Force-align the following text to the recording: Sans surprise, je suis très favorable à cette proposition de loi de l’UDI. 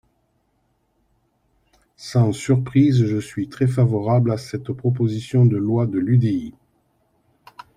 Sans 1.95 2.31
surprise, 2.31 3.05
je 3.05 3.19
suis 3.19 3.49
très 3.49 3.67
favorable 3.67 4.31
à 4.31 4.39
cette 4.39 4.71
proposition 4.71 5.45
de 5.45 5.57
loi 5.57 5.85
de 5.85 5.99
l’UDI. 5.99 6.55